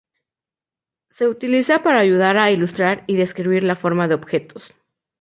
Se 1.11 1.27
utiliza 1.27 1.83
para 1.83 1.99
ayudar 1.99 2.39
a 2.39 2.49
ilustrar 2.49 3.03
y 3.05 3.17
describir 3.17 3.61
la 3.61 3.75
forma 3.75 4.07
de 4.07 4.15
objetos. 4.15 4.73